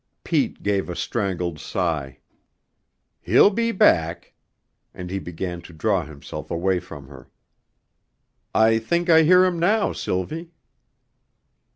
[0.23, 2.17] Pete gave a strangled sigh.
[3.19, 4.33] "He'll be back."
[4.95, 7.29] And he began to draw himself away from her.
[8.51, 10.53] "I think I hear him now, Sylvie."